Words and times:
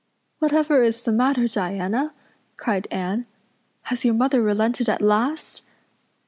"Whatever 0.39 0.81
is 0.81 1.03
the 1.03 1.11
matter, 1.11 1.47
Diana?" 1.47 2.11
cried 2.57 2.87
Anne. 2.89 3.27
"Has 3.83 4.03
your 4.03 4.15
mother 4.15 4.41
relented 4.41 4.89
at 4.89 4.99
last?" 4.99 5.61